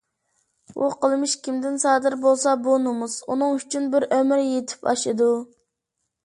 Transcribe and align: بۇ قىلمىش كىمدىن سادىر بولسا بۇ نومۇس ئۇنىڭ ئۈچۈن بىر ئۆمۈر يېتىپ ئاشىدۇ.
بۇ 0.77 0.87
قىلمىش 1.01 1.35
كىمدىن 1.47 1.75
سادىر 1.83 2.15
بولسا 2.23 2.53
بۇ 2.69 2.79
نومۇس 2.87 3.19
ئۇنىڭ 3.27 3.59
ئۈچۈن 3.61 3.87
بىر 3.93 4.07
ئۆمۈر 4.17 4.43
يېتىپ 4.47 4.91
ئاشىدۇ. 4.93 5.31